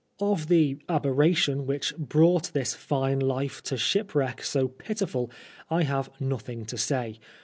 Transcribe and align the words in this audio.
Of 0.19 0.47
the 0.47 0.79
aberration 0.89 1.67
which 1.67 1.95
brought 1.95 2.53
this 2.53 2.73
fine 2.73 3.19
life 3.19 3.61
to 3.61 3.77
shipwreck 3.77 4.41
so 4.43 4.67
pitiful, 4.67 5.29
I 5.69 5.83
have 5.83 6.09
nothing 6.19 6.65
to 6.65 6.77
say. 6.79 7.19